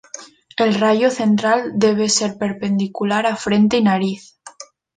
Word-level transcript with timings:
El 0.57 0.73
"rayo 0.79 1.11
central" 1.11 1.73
debe 1.75 2.09
ser 2.09 2.35
perpendicular 2.39 3.27
a 3.27 3.35
frente 3.35 3.77
y 3.77 3.83
nariz. 3.83 4.39